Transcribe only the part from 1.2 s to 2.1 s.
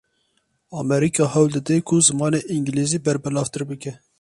hewl dide ku